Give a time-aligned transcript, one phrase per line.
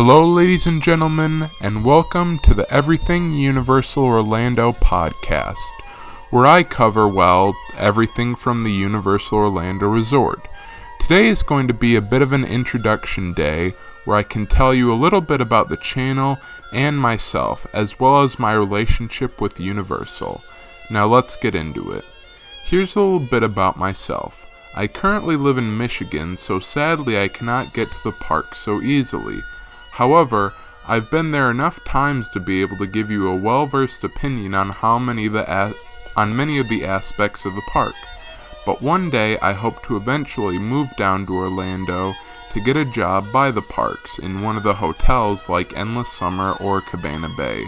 [0.00, 5.56] Hello, ladies and gentlemen, and welcome to the Everything Universal Orlando podcast,
[6.30, 10.46] where I cover, well, everything from the Universal Orlando Resort.
[11.00, 13.72] Today is going to be a bit of an introduction day
[14.04, 16.38] where I can tell you a little bit about the channel
[16.72, 20.44] and myself, as well as my relationship with Universal.
[20.90, 22.04] Now let's get into it.
[22.62, 24.46] Here's a little bit about myself.
[24.76, 29.42] I currently live in Michigan, so sadly I cannot get to the park so easily.
[29.98, 30.54] However,
[30.86, 34.70] I've been there enough times to be able to give you a well-versed opinion on
[34.70, 35.74] how many the
[36.16, 37.96] on many of the aspects of the park.
[38.64, 42.14] But one day I hope to eventually move down to Orlando
[42.52, 46.52] to get a job by the parks in one of the hotels like Endless Summer
[46.60, 47.66] or Cabana Bay.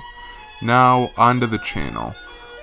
[0.62, 2.14] Now, onto the channel.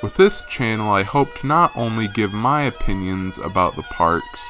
[0.01, 4.49] With this channel I hope to not only give my opinions about the parks,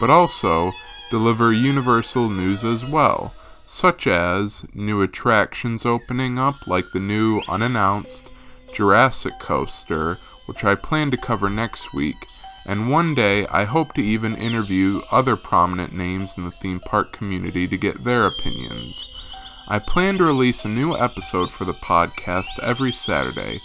[0.00, 0.72] but also
[1.10, 3.34] deliver universal news as well
[3.66, 8.30] such as new attractions opening up like the new unannounced
[8.72, 12.16] Jurassic Coaster, which I plan to cover next week,
[12.64, 17.12] and one day I hope to even interview other prominent names in the theme park
[17.12, 19.08] community to get their opinions.
[19.68, 23.60] I plan to release a new episode for the podcast every Saturday,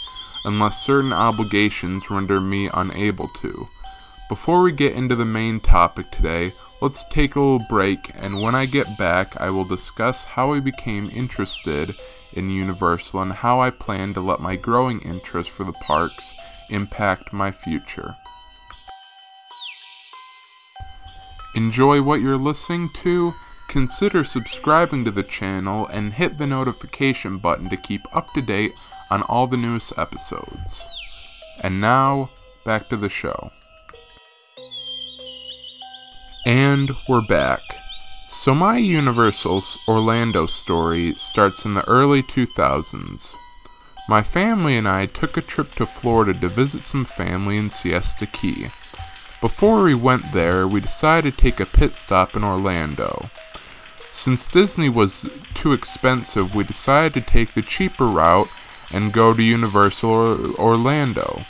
[0.45, 3.67] unless certain obligations render me unable to.
[4.27, 8.55] Before we get into the main topic today, Let's take a little break, and when
[8.55, 11.95] I get back, I will discuss how I became interested
[12.33, 16.33] in Universal and how I plan to let my growing interest for the parks
[16.71, 18.15] impact my future.
[21.53, 23.33] Enjoy what you're listening to?
[23.67, 28.71] Consider subscribing to the channel and hit the notification button to keep up to date
[29.11, 30.83] on all the newest episodes.
[31.59, 32.31] And now,
[32.65, 33.51] back to the show.
[36.45, 37.61] And we're back.
[38.27, 43.35] So, my Universal Orlando story starts in the early 2000s.
[44.09, 48.25] My family and I took a trip to Florida to visit some family in Siesta
[48.25, 48.71] Key.
[49.39, 53.29] Before we went there, we decided to take a pit stop in Orlando.
[54.11, 58.49] Since Disney was too expensive, we decided to take the cheaper route
[58.89, 61.45] and go to Universal Orlando.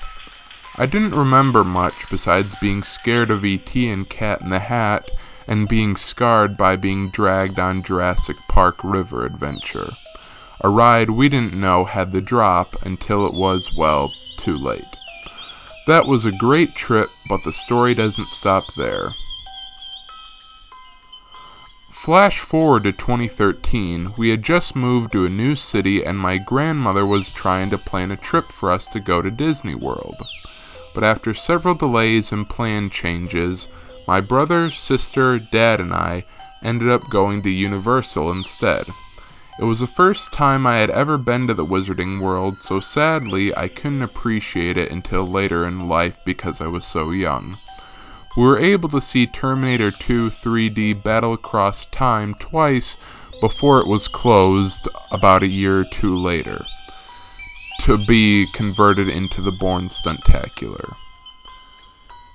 [0.77, 3.89] I didn't remember much besides being scared of E.T.
[3.89, 5.09] and Cat in the Hat
[5.45, 9.91] and being scarred by being dragged on Jurassic Park River Adventure.
[10.61, 14.85] A ride we didn't know had the drop until it was, well, too late.
[15.87, 19.13] That was a great trip, but the story doesn't stop there.
[21.91, 27.05] Flash forward to 2013, we had just moved to a new city and my grandmother
[27.05, 30.15] was trying to plan a trip for us to go to Disney World
[30.94, 33.68] but after several delays and plan changes,
[34.07, 36.25] my brother, sister, dad, and I
[36.63, 38.88] ended up going to Universal instead.
[39.59, 43.56] It was the first time I had ever been to the Wizarding World, so sadly
[43.56, 47.57] I couldn't appreciate it until later in life because I was so young.
[48.35, 52.96] We were able to see Terminator 2 3D Battle Across Time twice
[53.40, 56.66] before it was closed about a year or two later
[57.81, 60.96] to be converted into the Bourne Stuntacular.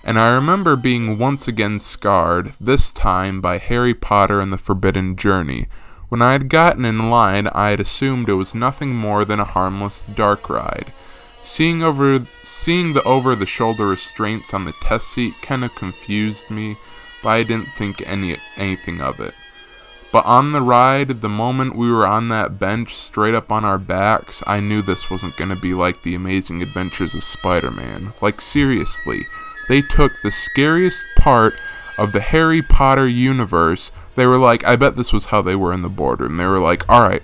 [0.03, 5.15] And I remember being once again scarred, this time by Harry Potter and the Forbidden
[5.15, 5.69] Journey.
[6.09, 9.45] When I had gotten in line, I had assumed it was nothing more than a
[9.45, 10.93] harmless dark ride.
[11.45, 16.51] Seeing over seeing the over the shoulder restraints on the test seat kind of confused
[16.51, 16.77] me,
[17.23, 19.35] but I didn't think any anything of it.
[20.17, 23.77] But on the ride, the moment we were on that bench straight up on our
[23.77, 28.15] backs, I knew this wasn't going to be like the amazing adventures of Spider Man.
[28.23, 29.27] Like, seriously,
[29.69, 31.53] they took the scariest part
[31.99, 33.93] of the Harry Potter universe.
[34.15, 36.39] They were like, I bet this was how they were in the boardroom.
[36.39, 37.23] They were like, alright,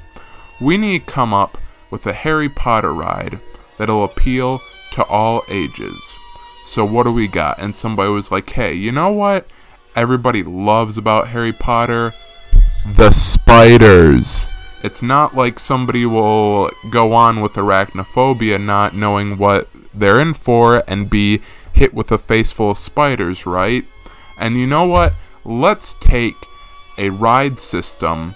[0.60, 1.56] we need to come up
[1.91, 3.41] with a Harry Potter ride
[3.78, 4.60] that'll appeal
[4.91, 6.19] to all ages.
[6.62, 7.59] So, what do we got?
[7.59, 9.47] And somebody was like, hey, you know what?
[9.97, 12.12] Everybody loves about Harry Potter
[12.87, 14.47] the spiders.
[14.82, 20.83] It's not like somebody will go on with arachnophobia not knowing what they're in for
[20.89, 21.41] and be
[21.72, 23.84] hit with a face full of spiders, right?
[24.39, 25.15] And you know what?
[25.45, 26.34] Let's take
[26.98, 28.34] a ride system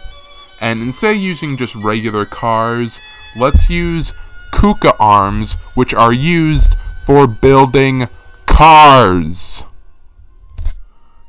[0.60, 3.00] and instead of using just regular cars,
[3.36, 4.12] let's use
[4.52, 8.08] KUKA arms, which are used for building
[8.46, 9.64] cars.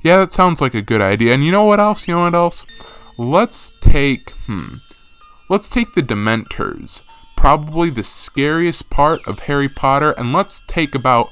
[0.02, 1.34] Yeah, that sounds like a good idea.
[1.34, 2.08] And you know what else?
[2.08, 2.66] You know what else?
[3.18, 4.76] Let's take, hmm,
[5.50, 7.02] let's take the Dementors,
[7.36, 11.32] probably the scariest part of Harry Potter, and let's take about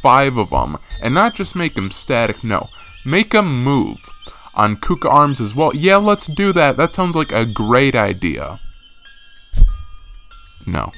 [0.00, 2.68] five of them, and not just make them static, no,
[3.04, 3.98] make them move.
[4.54, 5.74] on Kuka Arms as well.
[5.74, 6.76] Yeah, let's do that.
[6.76, 8.60] That sounds like a great idea.
[10.66, 10.92] No.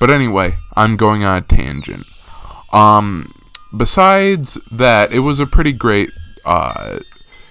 [0.00, 2.06] But anyway, I'm going on a tangent.
[2.72, 3.32] Um,
[3.76, 6.10] besides that, it was a pretty great,
[6.44, 6.98] uh,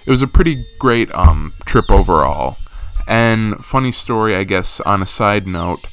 [0.06, 2.56] it was a pretty great, um, trip overall.
[3.08, 5.86] And funny story, I guess, on a side note,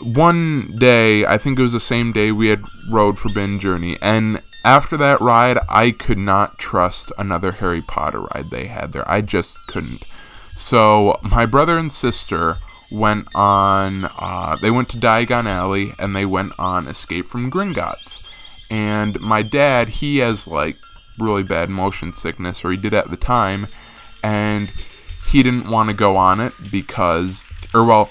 [0.00, 4.42] one day, I think it was the same day we had rode Forbidden Journey, and
[4.64, 9.08] after that ride, I could not trust another Harry Potter ride they had there.
[9.10, 10.04] I just couldn't.
[10.56, 12.58] So my brother and sister
[12.90, 14.04] went on.
[14.18, 18.20] Uh, they went to Diagon Alley and they went on Escape from Gringotts.
[18.70, 20.76] And my dad, he has like
[21.18, 23.66] really bad motion sickness, or he did at the time,
[24.22, 24.72] and
[25.28, 27.44] he didn't want to go on it because,
[27.74, 28.10] or well,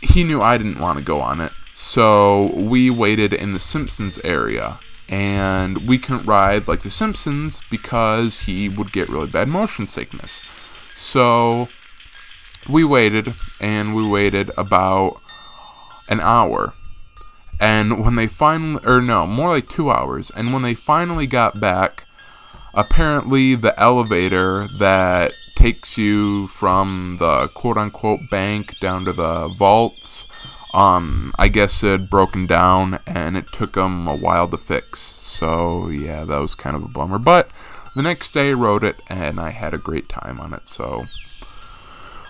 [0.00, 1.52] he knew I didn't want to go on it.
[1.72, 4.78] So we waited in the Simpsons area
[5.08, 10.40] and we couldn't ride like the Simpsons because he would get really bad motion sickness.
[10.94, 11.68] So
[12.68, 15.20] we waited and we waited about
[16.08, 16.74] an hour.
[17.60, 20.30] And when they finally, or no, more like two hours.
[20.30, 22.04] And when they finally got back,
[22.74, 30.26] apparently the elevator that takes you from the quote unquote bank down to the vaults
[30.74, 35.00] um, I guess it had broken down and it took them a while to fix.
[35.00, 37.20] So, yeah, that was kind of a bummer.
[37.20, 37.48] But
[37.94, 40.66] the next day I rode it and I had a great time on it.
[40.66, 41.04] So,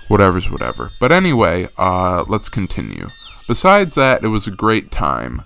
[0.08, 0.90] whatever's whatever.
[1.00, 3.08] But anyway, uh, let's continue.
[3.46, 5.42] Besides that, it was a great time.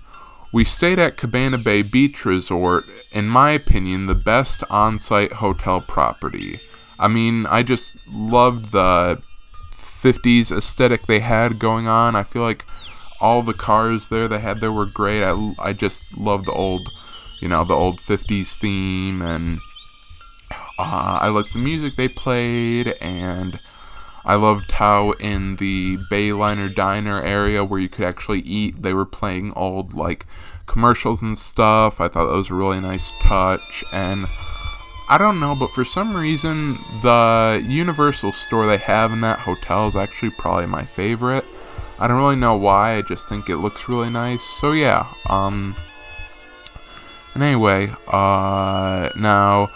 [0.51, 5.81] We stayed at Cabana Bay Beach Resort, in my opinion, the best on site hotel
[5.81, 6.59] property.
[6.97, 9.21] I mean, I just loved the
[9.71, 12.15] 50s aesthetic they had going on.
[12.15, 12.65] I feel like
[13.21, 15.23] all the cars there they had there were great.
[15.23, 16.89] I, I just love the old,
[17.39, 19.59] you know, the old 50s theme, and
[20.79, 23.59] uh, I liked the music they played, and
[24.25, 29.05] I loved how in the Bayliner Diner area where you could actually eat, they were
[29.05, 30.25] playing old, like,
[30.65, 31.99] commercials and stuff.
[31.99, 34.27] I thought that was a really nice touch, and
[35.09, 39.87] I don't know, but for some reason, the Universal store they have in that hotel
[39.87, 41.45] is actually probably my favorite.
[41.99, 44.43] I don't really know why, I just think it looks really nice.
[44.43, 45.75] So yeah, um
[47.33, 49.67] and anyway, uh now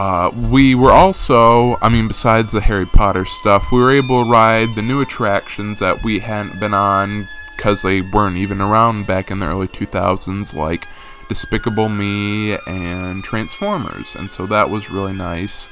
[0.00, 4.30] uh, we were also, I mean, besides the Harry Potter stuff, we were able to
[4.30, 9.30] ride the new attractions that we hadn't been on because they weren't even around back
[9.30, 10.86] in the early 2000s, like
[11.28, 14.14] Despicable Me and Transformers.
[14.14, 15.68] And so that was really nice.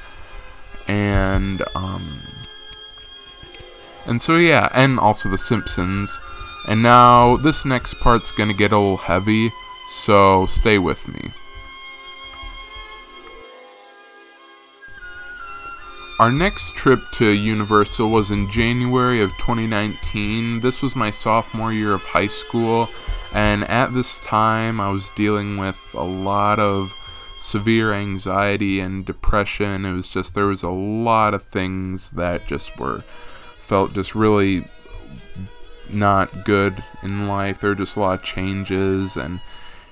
[0.87, 2.21] And, um,
[4.05, 6.21] and so yeah, and also The Simpsons.
[6.67, 9.51] And now this next part's gonna get a little heavy,
[9.89, 11.33] so stay with me.
[16.19, 20.59] Our next trip to Universal was in January of 2019.
[20.59, 22.89] This was my sophomore year of high school,
[23.33, 26.93] and at this time I was dealing with a lot of
[27.39, 29.85] severe anxiety and depression.
[29.85, 33.05] It was just, there was a lot of things that just were
[33.57, 34.67] felt just really
[35.89, 37.61] not good in life.
[37.61, 39.41] There were just a lot of changes, and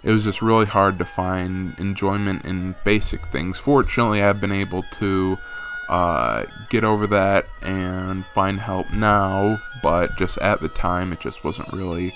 [0.03, 3.59] it was just really hard to find enjoyment in basic things.
[3.59, 5.39] Fortunately, I've been able to
[5.89, 11.45] uh, get over that and find help now, but just at the time, it just
[11.45, 12.13] wasn't really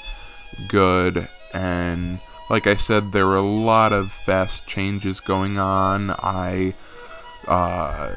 [0.68, 1.28] good.
[1.52, 6.10] And like I said, there were a lot of fast changes going on.
[6.10, 6.74] I,
[7.46, 8.16] uh,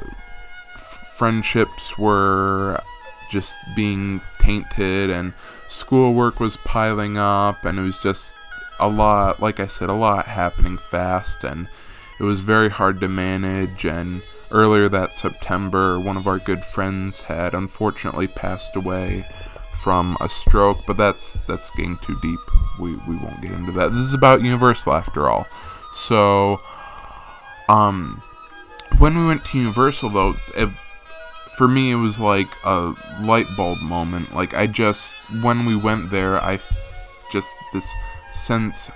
[0.74, 2.82] f- friendships were
[3.30, 5.34] just being tainted and
[5.68, 8.36] schoolwork was piling up and it was just
[8.80, 11.68] a lot like I said a lot happening fast and
[12.20, 14.22] it was very hard to manage and
[14.54, 19.26] earlier that September one of our good friends had unfortunately passed away
[19.82, 22.40] from a stroke but that's that's getting too deep.
[22.80, 23.92] We we won't get into that.
[23.92, 25.48] This is about universal after all.
[25.92, 26.62] So
[27.68, 28.22] um
[28.98, 30.70] when we went to universal though it,
[31.58, 34.34] for me it was like a light bulb moment.
[34.34, 36.60] Like i just when we went there i
[37.32, 37.92] just this
[38.32, 38.92] sense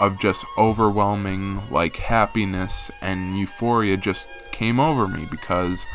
[0.00, 5.86] of just overwhelming like happiness and euphoria just came over me because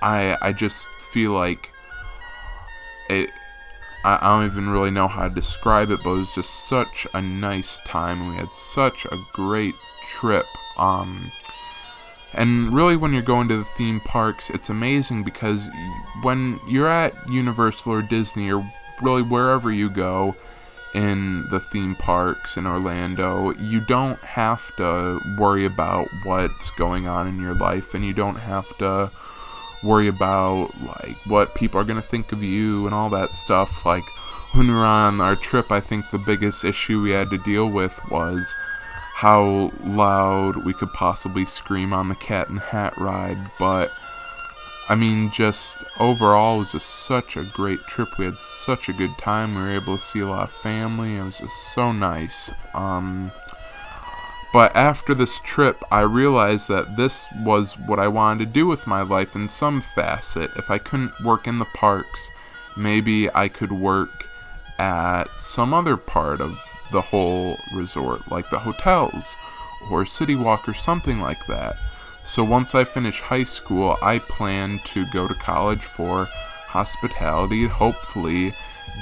[0.00, 1.72] i i just feel like
[3.08, 3.30] it
[4.04, 7.06] I, I don't even really know how to describe it but it was just such
[7.14, 10.46] a nice time and we had such a great trip
[10.78, 11.30] um
[12.34, 15.68] and really, when you're going to the theme parks, it's amazing because
[16.22, 18.66] when you're at Universal or Disney or
[19.02, 20.34] really wherever you go,
[20.94, 27.26] in the theme parks in Orlando, you don't have to worry about what's going on
[27.26, 29.10] in your life and you don't have to
[29.82, 33.84] worry about like what people are going to think of you and all that stuff.
[33.84, 34.04] Like
[34.52, 37.68] when we were on our trip, I think the biggest issue we had to deal
[37.68, 38.54] with was
[39.14, 43.92] how loud we could possibly scream on the cat and hat ride, but
[44.92, 48.18] I mean, just overall, it was just such a great trip.
[48.18, 49.54] We had such a good time.
[49.54, 51.16] We were able to see a lot of family.
[51.16, 52.50] It was just so nice.
[52.74, 53.32] Um,
[54.52, 58.86] but after this trip, I realized that this was what I wanted to do with
[58.86, 60.50] my life in some facet.
[60.56, 62.28] If I couldn't work in the parks,
[62.76, 64.28] maybe I could work
[64.78, 69.38] at some other part of the whole resort, like the hotels
[69.90, 71.78] or City Walk or something like that.
[72.24, 76.26] So once I finish high school, I plan to go to college for
[76.68, 78.54] hospitality, hopefully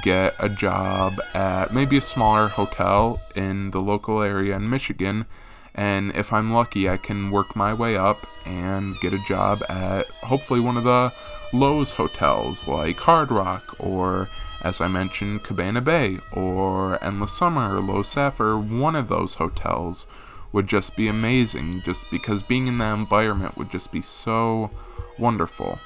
[0.02, 5.26] get a job at maybe a smaller hotel in the local area in Michigan.
[5.74, 10.06] And if I'm lucky, I can work my way up and get a job at
[10.22, 11.12] hopefully one of the
[11.52, 14.28] Loews hotels like Hard Rock or,
[14.62, 20.06] as I mentioned, Cabana Bay or Endless Summer or Loews Sapphire, one of those hotels
[20.52, 24.70] would just be amazing just because being in that environment would just be so
[25.18, 25.78] wonderful.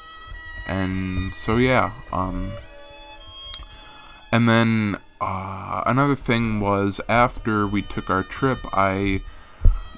[0.66, 2.52] And so yeah, um
[4.32, 9.22] and then uh, another thing was after we took our trip, I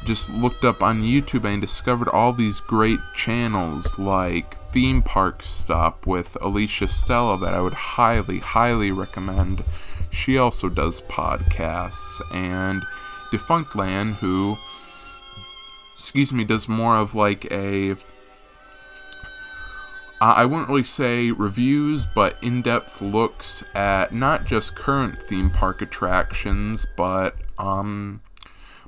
[0.04, 6.06] just looked up on YouTube and discovered all these great channels like Theme Park Stop
[6.06, 9.64] with Alicia Stella that I would highly, highly recommend.
[10.10, 12.84] She also does podcasts and
[13.36, 14.56] Defunctland, who,
[15.94, 17.92] excuse me, does more of like a.
[20.18, 25.50] Uh, I wouldn't really say reviews, but in depth looks at not just current theme
[25.50, 28.22] park attractions, but um,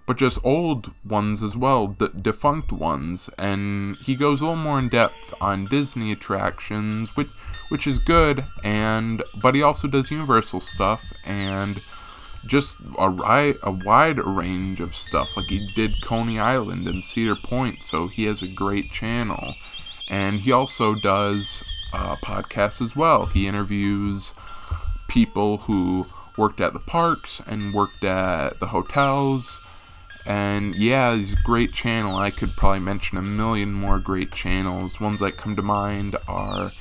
[0.07, 3.29] but just old ones as well, defunct ones.
[3.37, 7.29] And he goes a little more in depth on Disney attractions, which
[7.69, 8.45] which is good.
[8.65, 11.83] And but he also does Universal stuff and
[12.49, 15.37] just a, ri- a wide range of stuff.
[15.37, 19.55] Like he did Coney Island and Cedar Point, so he has a great channel.
[20.09, 21.63] And he also does
[21.93, 23.27] uh, podcasts as well.
[23.27, 24.33] He interviews
[25.07, 29.61] people who worked at the parks and worked at the hotels.
[30.25, 32.17] And yeah, he's a great channel.
[32.17, 35.01] I could probably mention a million more great channels.
[35.01, 36.73] Ones that come to mind are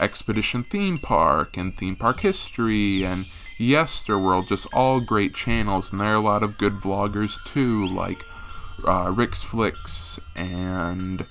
[0.00, 3.26] Expedition Theme Park and Theme Park History and
[3.58, 8.24] Yesterworld, just all great channels, and there are a lot of good vloggers too, like
[8.86, 11.26] uh, Rick's Flicks and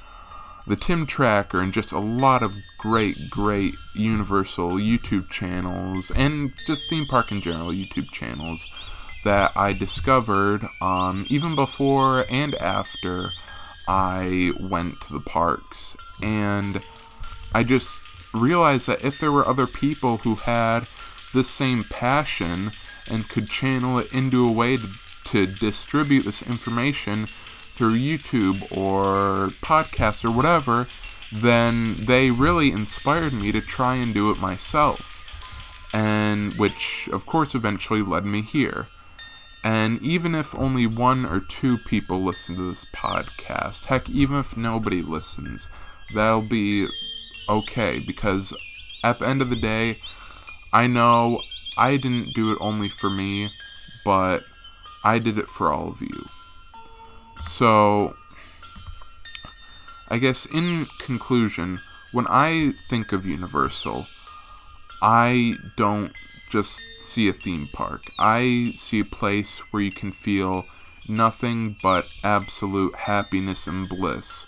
[0.67, 6.89] the Tim Tracker, and just a lot of great, great Universal YouTube channels, and just
[6.89, 8.67] theme park in general YouTube channels
[9.23, 13.31] that I discovered um, even before and after
[13.87, 15.95] I went to the parks.
[16.21, 16.81] And
[17.53, 18.03] I just
[18.33, 20.87] realized that if there were other people who had
[21.37, 22.71] this same passion
[23.07, 24.87] and could channel it into a way to,
[25.25, 27.27] to distribute this information
[27.71, 30.87] through YouTube or podcasts or whatever,
[31.31, 35.13] then they really inspired me to try and do it myself.
[35.93, 38.87] And which, of course, eventually led me here.
[39.63, 44.57] And even if only one or two people listen to this podcast, heck, even if
[44.57, 45.67] nobody listens,
[46.13, 46.87] that'll be
[47.49, 48.53] okay because
[49.03, 49.99] at the end of the day,
[50.73, 51.41] I know
[51.77, 53.49] I didn't do it only for me,
[54.03, 54.43] but
[55.03, 56.27] I did it for all of you.
[57.39, 58.15] So,
[60.09, 61.79] I guess in conclusion,
[62.11, 64.07] when I think of Universal,
[65.01, 66.13] I don't
[66.49, 68.11] just see a theme park.
[68.17, 70.65] I see a place where you can feel
[71.07, 74.45] nothing but absolute happiness and bliss,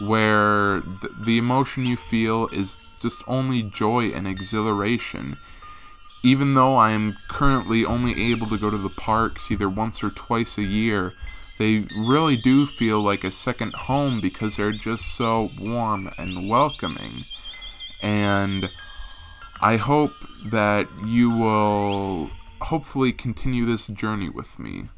[0.00, 5.36] where th- the emotion you feel is just only joy and exhilaration
[6.22, 10.10] even though I am currently only able to go to the parks either once or
[10.10, 11.12] twice a year,
[11.58, 17.24] they really do feel like a second home because they're just so warm and welcoming.
[18.00, 18.70] And
[19.60, 20.12] I hope
[20.46, 24.88] that you will hopefully continue this journey with me.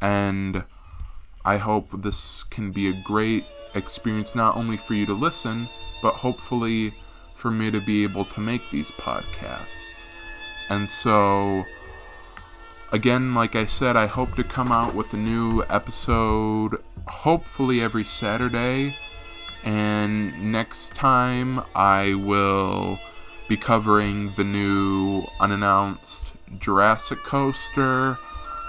[0.00, 0.64] And
[1.44, 5.68] I hope this can be a great experience not only for you to listen,
[6.02, 6.94] but hopefully
[7.34, 9.89] for me to be able to make these podcasts.
[10.70, 11.66] And so,
[12.92, 18.04] again, like I said, I hope to come out with a new episode hopefully every
[18.04, 18.96] Saturday.
[19.64, 22.98] And next time I will
[23.48, 28.16] be covering the new unannounced Jurassic Coaster.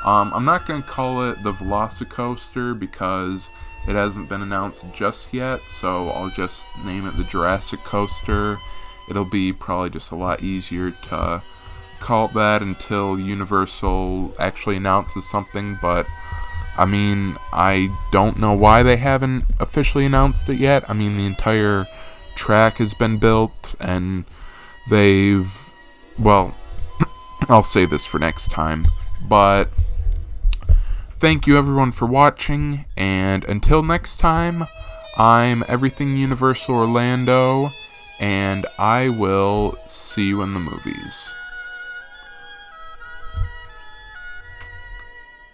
[0.04, 3.52] Um, I'm not going to call it the Velocicoaster because
[3.88, 8.58] it hasn't been announced just yet, so I'll just name it the Jurassic Coaster.
[9.08, 11.44] It'll be probably just a lot easier to
[12.02, 16.06] call it that until Universal actually announces something, but
[16.78, 20.90] I mean, I don't know why they haven't officially announced it yet.
[20.90, 21.86] I mean, the entire
[22.36, 24.26] track has been built, and
[24.90, 25.74] they've.
[26.18, 26.56] Well,
[27.50, 28.86] I'll say this for next time,
[29.28, 29.66] but
[31.18, 34.66] thank you everyone for watching, and until next time,
[35.18, 37.72] I'm Everything Universal Orlando,
[38.20, 41.36] and I will see you in the movies.